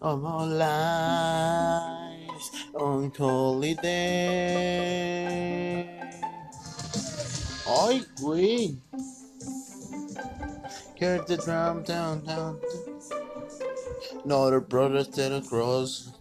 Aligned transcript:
of 0.00 0.24
our 0.24 0.46
lives 0.46 1.90
on 2.74 3.10
holiday. 3.16 3.90
Ay, 7.66 8.00
güey. 8.20 8.78
Hear 10.94 11.18
the 11.26 11.36
drum 11.36 11.82
down, 11.82 12.24
down. 12.24 12.60
Another 14.24 14.60
brothers 14.60 15.08
that 15.08 15.32
across 15.32 16.12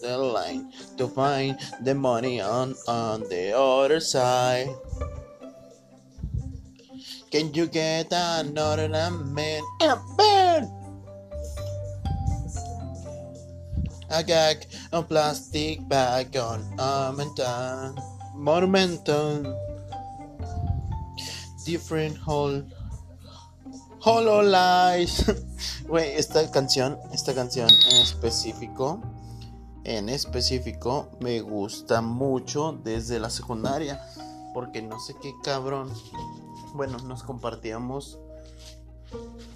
the 0.00 0.16
line 0.16 0.72
to 0.96 1.08
find 1.08 1.58
the 1.82 1.94
money 1.94 2.40
on 2.40 2.74
on 2.86 3.20
the 3.28 3.52
other 3.56 4.00
side. 4.00 4.68
Can 7.30 7.52
you 7.52 7.66
get 7.66 8.12
another 8.12 8.88
man? 8.88 9.62
Man? 14.08 14.18
I 14.18 14.22
got 14.22 14.66
a 14.92 15.02
plastic 15.02 15.86
bag 15.88 16.36
on 16.36 16.64
and 16.78 17.36
down. 17.36 17.96
Monumental. 18.34 19.56
Different 21.64 22.16
whole. 22.16 22.64
Hololize. 24.00 25.44
Güey, 25.88 26.16
esta 26.16 26.50
canción, 26.50 26.98
esta 27.12 27.34
canción 27.34 27.70
en 27.70 27.96
específico, 27.96 29.00
en 29.84 30.10
específico, 30.10 31.08
me 31.18 31.40
gusta 31.40 32.02
mucho 32.02 32.78
desde 32.84 33.18
la 33.18 33.30
secundaria. 33.30 33.98
Porque 34.52 34.82
no 34.82 35.00
sé 35.00 35.14
qué 35.22 35.32
cabrón. 35.42 35.90
Bueno, 36.74 36.98
nos 36.98 37.22
compartíamos 37.22 38.18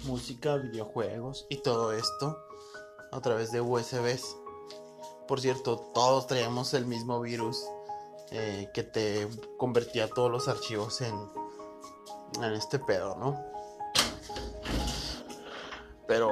música, 0.05 0.55
videojuegos 0.55 1.45
y 1.49 1.57
todo 1.57 1.93
esto 1.93 2.37
a 3.11 3.21
través 3.21 3.51
de 3.51 3.61
USBs. 3.61 4.35
Por 5.27 5.39
cierto, 5.39 5.77
todos 5.93 6.27
traíamos 6.27 6.73
el 6.73 6.85
mismo 6.85 7.19
virus 7.21 7.63
eh, 8.31 8.69
que 8.73 8.83
te 8.83 9.27
convertía 9.57 10.09
todos 10.09 10.31
los 10.31 10.47
archivos 10.47 11.01
en, 11.01 11.15
en 12.41 12.53
este 12.53 12.79
pedo, 12.79 13.15
¿no? 13.15 13.39
Pero 16.07 16.29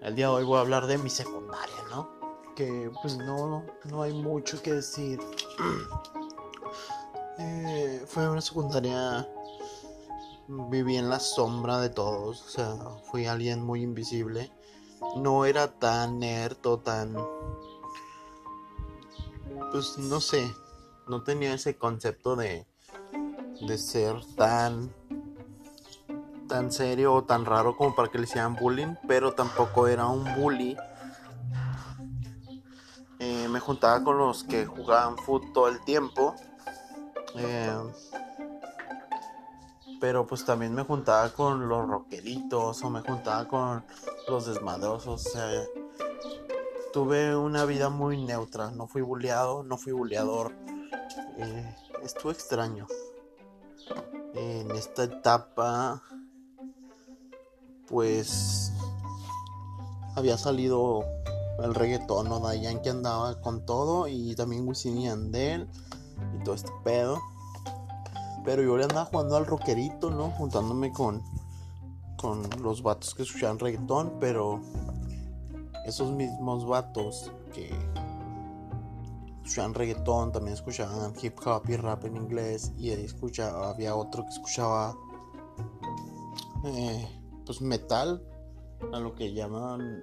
el 0.00 0.14
día 0.14 0.28
de 0.28 0.34
hoy 0.34 0.44
voy 0.44 0.58
a 0.58 0.60
hablar 0.60 0.86
de 0.86 0.98
mi 0.98 1.10
secundaria, 1.10 1.76
¿no? 1.90 2.08
Que 2.54 2.90
pues 3.02 3.16
no, 3.16 3.64
no 3.84 4.02
hay 4.02 4.12
mucho 4.12 4.60
que 4.62 4.74
decir. 4.74 5.20
Eh, 7.36 8.04
fue 8.06 8.28
una 8.28 8.40
secundaria. 8.40 9.28
Viví 10.46 10.96
en 10.96 11.10
la 11.10 11.18
sombra 11.18 11.80
de 11.80 11.88
todos. 11.88 12.42
O 12.42 12.48
sea, 12.48 12.76
fui 13.10 13.26
alguien 13.26 13.60
muy 13.60 13.82
invisible. 13.82 14.52
No 15.16 15.44
era 15.44 15.66
tan 15.66 16.20
nerd 16.20 16.64
o 16.64 16.78
tan. 16.78 17.16
Pues 19.70 19.98
no 19.98 20.20
sé. 20.20 20.54
No 21.08 21.22
tenía 21.22 21.54
ese 21.54 21.76
concepto 21.76 22.36
de. 22.36 22.66
De 23.66 23.78
ser 23.78 24.16
tan 24.36 24.92
tan 26.48 26.70
serio 26.70 27.14
o 27.14 27.24
tan 27.24 27.44
raro 27.44 27.76
como 27.76 27.94
para 27.94 28.08
que 28.08 28.18
le 28.18 28.24
hicieran 28.24 28.54
bullying, 28.54 28.94
pero 29.08 29.34
tampoco 29.34 29.88
era 29.88 30.06
un 30.06 30.24
bully. 30.36 30.76
Eh, 33.18 33.48
me 33.48 33.60
juntaba 33.60 34.04
con 34.04 34.18
los 34.18 34.44
que 34.44 34.66
jugaban 34.66 35.16
fútbol 35.16 35.52
todo 35.52 35.68
el 35.68 35.80
tiempo. 35.84 36.34
Eh, 37.36 37.76
pero 40.00 40.26
pues 40.26 40.44
también 40.44 40.74
me 40.74 40.82
juntaba 40.82 41.30
con 41.30 41.68
los 41.68 41.88
rockeritos 41.88 42.82
o 42.82 42.90
me 42.90 43.00
juntaba 43.00 43.48
con 43.48 43.84
los 44.28 44.46
desmadrosos. 44.46 45.22
Sea, 45.22 45.64
tuve 46.94 47.34
una 47.34 47.64
vida 47.64 47.90
muy 47.90 48.24
neutra. 48.24 48.70
No 48.70 48.86
fui 48.86 49.02
bulleado, 49.02 49.64
no 49.64 49.76
fui 49.76 49.92
bulleador. 49.92 50.54
Eh, 51.38 51.74
estuvo 52.04 52.30
extraño. 52.30 52.86
En 54.34 54.70
esta 54.70 55.02
etapa 55.02 56.00
pues 57.88 58.72
había 60.14 60.38
salido 60.38 61.04
el 61.64 61.74
reggaetón, 61.74 62.28
¿no? 62.28 62.38
Dayan 62.38 62.80
que 62.80 62.90
andaba 62.90 63.40
con 63.40 63.66
todo 63.66 64.06
y 64.06 64.36
también 64.36 64.66
Wisin 64.66 64.96
y 64.96 65.08
Andel 65.08 65.68
y 66.38 66.44
todo 66.44 66.54
este 66.54 66.70
pedo. 66.84 67.20
Pero 68.44 68.62
yo 68.62 68.76
le 68.76 68.84
andaba 68.84 69.06
jugando 69.06 69.36
al 69.36 69.46
rockerito, 69.46 70.10
¿no? 70.10 70.30
Juntándome 70.30 70.92
con, 70.92 71.24
con 72.16 72.48
los 72.62 72.84
vatos 72.84 73.16
que 73.16 73.24
escuchaban 73.24 73.58
reggaetón, 73.58 74.12
pero 74.20 74.60
esos 75.84 76.10
mismos 76.12 76.66
vatos 76.66 77.30
que 77.52 77.70
escuchaban 79.44 79.74
reggaetón 79.74 80.32
también 80.32 80.54
escuchaban 80.54 81.12
hip 81.20 81.38
hop 81.44 81.62
y 81.68 81.76
rap 81.76 82.04
en 82.04 82.16
inglés 82.16 82.72
y 82.76 82.90
ahí 82.90 83.04
escuchaba, 83.04 83.70
había 83.70 83.94
otro 83.94 84.22
que 84.22 84.30
escuchaba 84.30 84.96
eh, 86.64 87.20
pues 87.44 87.60
metal, 87.60 88.26
a 88.92 88.98
lo 88.98 89.14
que 89.14 89.32
llaman 89.32 90.02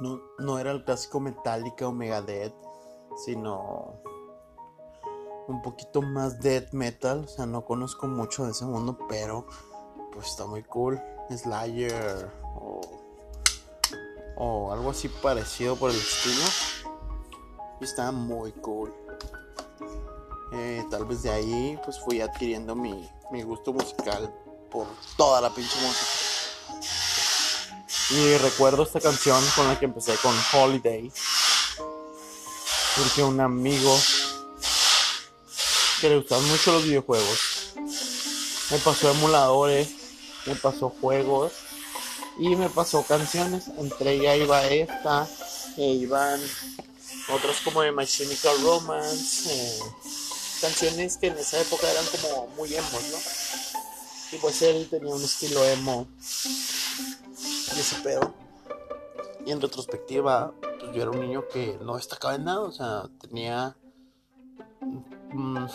no, 0.00 0.20
no 0.38 0.58
era 0.58 0.72
el 0.72 0.84
clásico 0.84 1.20
Metallica 1.20 1.86
o 1.86 1.92
Megadeth, 1.92 2.54
sino 3.24 4.00
un 5.46 5.62
poquito 5.62 6.02
más 6.02 6.40
death 6.40 6.72
metal, 6.72 7.24
o 7.24 7.28
sea, 7.28 7.46
no 7.46 7.64
conozco 7.64 8.06
mucho 8.06 8.44
de 8.44 8.52
ese 8.52 8.64
mundo, 8.64 8.98
pero 9.08 9.46
pues 10.12 10.28
está 10.28 10.46
muy 10.46 10.62
cool. 10.64 11.00
Slayer 11.30 12.30
o, 14.36 14.72
algo 14.72 14.90
así 14.90 15.08
parecido 15.08 15.76
por 15.76 15.90
el 15.90 15.96
estilo. 15.96 16.44
Y 17.80 17.84
está 17.84 18.12
muy 18.12 18.52
cool. 18.52 18.92
Eh, 20.52 20.84
tal 20.90 21.04
vez 21.04 21.22
de 21.22 21.30
ahí 21.30 21.78
pues 21.84 21.98
fui 21.98 22.20
adquiriendo 22.20 22.74
mi, 22.74 23.08
mi 23.32 23.42
gusto 23.42 23.72
musical 23.72 24.32
por 24.70 24.86
toda 25.16 25.40
la 25.40 25.50
pinche 25.50 25.76
música. 25.80 26.10
Y 28.10 28.36
recuerdo 28.38 28.82
esta 28.82 29.00
canción 29.00 29.42
con 29.56 29.66
la 29.66 29.78
que 29.78 29.86
empecé 29.86 30.14
con 30.16 30.34
Holiday. 30.52 31.10
Porque 32.96 33.22
un 33.24 33.40
amigo 33.40 33.98
que 36.00 36.08
le 36.08 36.16
gustaban 36.18 36.46
mucho 36.48 36.72
los 36.72 36.84
videojuegos 36.84 37.54
me 38.70 38.78
pasó 38.78 39.10
emuladores, 39.10 39.88
me 40.46 40.54
pasó 40.56 40.90
juegos 41.00 41.52
y 42.38 42.56
me 42.56 42.68
pasó 42.68 43.02
canciones. 43.02 43.68
Entre 43.78 44.12
ellas 44.12 44.36
iba 44.38 44.66
esta, 44.66 45.28
e 45.76 45.86
iban 45.86 46.40
otras 47.32 47.60
como 47.60 47.82
de 47.82 47.92
My 47.92 48.06
Chemical 48.06 48.60
Romance, 48.62 49.50
eh, 49.50 49.78
canciones 50.60 51.16
que 51.16 51.28
en 51.28 51.38
esa 51.38 51.60
época 51.60 51.90
eran 51.90 52.04
como 52.06 52.48
muy 52.48 52.74
emos, 52.74 53.02
¿no? 53.10 53.18
Y 54.32 54.36
pues 54.40 54.62
él 54.62 54.88
tenía 54.90 55.14
un 55.14 55.22
estilo 55.22 55.64
emo 55.64 56.06
y 57.76 57.80
ese 57.80 57.96
pedo. 58.02 58.34
Y 59.46 59.52
en 59.52 59.60
retrospectiva, 59.60 60.52
pues 60.60 60.92
yo 60.94 61.02
era 61.02 61.10
un 61.10 61.20
niño 61.20 61.44
que 61.48 61.78
no 61.82 61.96
destacaba 61.96 62.34
en 62.34 62.44
nada, 62.44 62.60
o 62.60 62.72
sea, 62.72 63.08
tenía. 63.20 63.76
Mm, 65.32 65.66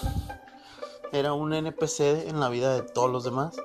era 1.11 1.33
un 1.33 1.53
NPC 1.53 2.27
en 2.27 2.39
la 2.39 2.49
vida 2.49 2.73
de 2.73 2.81
todos 2.81 3.11
los 3.11 3.23
demás. 3.23 3.55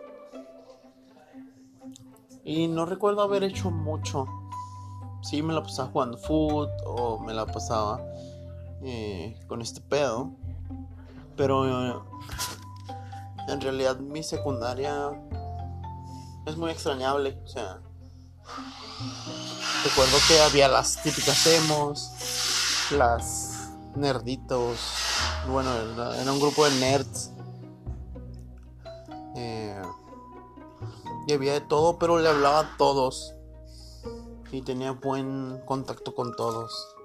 Y 2.45 2.69
no 2.69 2.85
recuerdo 2.85 3.23
haber 3.23 3.43
hecho 3.43 3.71
mucho. 3.71 4.27
Sí, 5.23 5.43
me 5.43 5.55
la 5.55 5.63
pasaba 5.63 5.89
jugando 5.91 6.19
foot 6.19 6.71
o 6.85 7.19
me 7.19 7.33
la 7.33 7.47
pasaba 7.47 8.05
eh, 8.83 9.41
con 9.49 9.63
este 9.63 9.81
pedo. 9.81 10.31
Pero 11.37 12.05
en 13.49 13.61
realidad 13.61 13.99
mi 13.99 14.23
secundaria 14.23 15.11
es 16.47 16.57
muy 16.57 16.71
extrañable. 16.71 17.41
O 17.45 17.49
sea, 17.49 17.81
recuerdo 19.85 20.17
que 20.29 20.41
había 20.41 20.69
las 20.69 21.03
típicas 21.03 21.47
emos, 21.47 22.91
las 22.91 23.71
nerditos. 23.97 24.79
Bueno, 25.49 25.71
era 26.15 26.31
un 26.31 26.41
grupo 26.41 26.67
de 26.67 26.79
nerds. 26.79 27.31
Y 31.27 31.33
había 31.33 31.55
de 31.55 31.61
todo, 31.61 31.99
pero 31.99 32.19
le 32.19 32.29
hablaba 32.29 32.61
a 32.61 32.77
todos. 32.77 33.35
Y 34.51 34.63
tenía 34.63 34.93
buen 34.93 35.61
contacto 35.65 36.15
con 36.15 36.35
todos. 36.37 36.97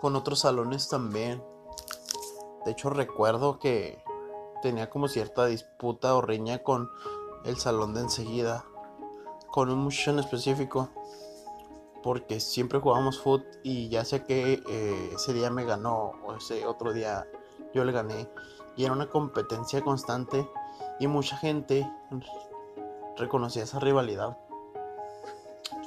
Con 0.00 0.16
otros 0.16 0.40
salones 0.40 0.88
también. 0.88 1.42
De 2.64 2.72
hecho, 2.72 2.90
recuerdo 2.90 3.58
que 3.58 4.02
tenía 4.62 4.88
como 4.88 5.08
cierta 5.08 5.46
disputa 5.46 6.14
o 6.14 6.22
riña 6.22 6.62
con 6.62 6.90
el 7.44 7.58
salón 7.58 7.92
de 7.92 8.00
enseguida, 8.00 8.64
con 9.50 9.70
un 9.70 9.80
muchacho 9.80 10.12
en 10.12 10.20
específico, 10.20 10.88
porque 12.02 12.40
siempre 12.40 12.80
jugábamos 12.80 13.20
foot 13.20 13.44
y 13.62 13.88
ya 13.90 14.04
sé 14.04 14.24
que 14.24 14.62
eh, 14.66 15.10
ese 15.14 15.34
día 15.34 15.50
me 15.50 15.64
ganó 15.64 16.12
o 16.26 16.34
ese 16.34 16.66
otro 16.66 16.92
día 16.92 17.26
yo 17.74 17.84
le 17.84 17.92
gané 17.92 18.28
y 18.76 18.84
era 18.84 18.92
una 18.92 19.10
competencia 19.10 19.82
constante 19.82 20.48
y 20.98 21.06
mucha 21.06 21.36
gente 21.36 21.86
reconocía 23.16 23.62
esa 23.62 23.80
rivalidad. 23.80 24.36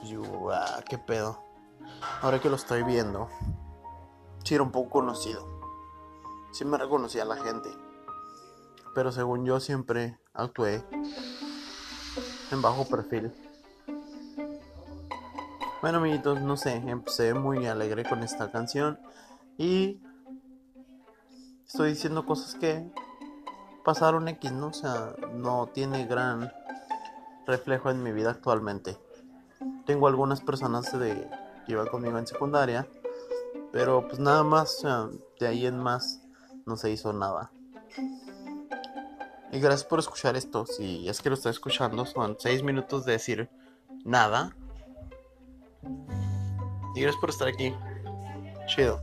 yo, 0.03 0.21
ah, 0.51 0.81
qué 0.87 0.97
pedo. 0.97 1.43
ahora 2.21 2.39
que 2.39 2.49
lo 2.49 2.55
estoy 2.55 2.83
viendo, 2.83 3.29
sí 4.43 4.55
era 4.55 4.63
un 4.63 4.71
poco 4.71 4.89
conocido. 4.89 5.45
Sí 6.51 6.65
me 6.65 6.77
reconocía 6.77 7.25
la 7.25 7.37
gente. 7.37 7.69
Pero 8.95 9.11
según 9.11 9.45
yo 9.45 9.59
siempre 9.59 10.19
actué 10.33 10.83
en 12.51 12.61
bajo 12.61 12.85
perfil. 12.85 13.31
Bueno, 15.81 15.99
amiguitos, 15.99 16.41
no 16.41 16.57
sé, 16.57 16.75
empecé 16.75 17.33
muy 17.33 17.67
alegre 17.67 18.03
con 18.03 18.23
esta 18.23 18.51
canción 18.51 18.99
y 19.57 20.01
estoy 21.67 21.89
diciendo 21.89 22.25
cosas 22.25 22.55
que 22.55 22.89
pasaron 23.85 24.27
X, 24.27 24.51
¿no? 24.51 24.67
O 24.67 24.73
sea, 24.73 25.13
no 25.33 25.67
tiene 25.67 26.07
gran 26.07 26.51
reflejo 27.47 27.89
en 27.89 28.03
mi 28.03 28.11
vida 28.11 28.31
actualmente. 28.31 28.97
Tengo 29.85 30.07
algunas 30.07 30.41
personas 30.41 30.91
de, 30.97 31.27
que 31.65 31.71
iban 31.71 31.87
conmigo 31.87 32.17
en 32.19 32.27
secundaria, 32.27 32.87
pero 33.71 34.07
pues 34.07 34.19
nada 34.19 34.43
más, 34.43 34.85
de 35.39 35.47
ahí 35.47 35.65
en 35.65 35.79
más 35.79 36.21
no 36.65 36.75
se 36.75 36.91
hizo 36.91 37.13
nada. 37.13 37.51
Y 39.51 39.59
gracias 39.59 39.85
por 39.85 39.99
escuchar 39.99 40.35
esto. 40.35 40.65
Si 40.65 41.07
es 41.07 41.21
que 41.21 41.29
lo 41.29 41.35
está 41.35 41.49
escuchando, 41.49 42.05
son 42.05 42.35
6 42.37 42.63
minutos 42.63 43.05
de 43.05 43.13
decir 43.13 43.49
nada. 44.03 44.55
Y 46.95 47.01
gracias 47.01 47.19
por 47.21 47.29
estar 47.29 47.47
aquí. 47.47 47.73
Chido. 48.67 49.01